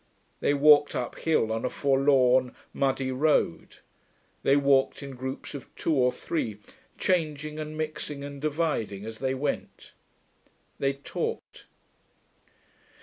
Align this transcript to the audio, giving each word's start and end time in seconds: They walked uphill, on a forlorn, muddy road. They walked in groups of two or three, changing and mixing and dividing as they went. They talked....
They 0.39 0.55
walked 0.55 0.95
uphill, 0.95 1.51
on 1.51 1.63
a 1.63 1.69
forlorn, 1.69 2.55
muddy 2.73 3.11
road. 3.11 3.77
They 4.41 4.55
walked 4.57 5.03
in 5.03 5.11
groups 5.11 5.53
of 5.53 5.69
two 5.75 5.93
or 5.93 6.11
three, 6.11 6.57
changing 6.97 7.59
and 7.59 7.77
mixing 7.77 8.23
and 8.23 8.41
dividing 8.41 9.05
as 9.05 9.19
they 9.19 9.35
went. 9.35 9.93
They 10.79 10.93
talked.... 10.93 11.67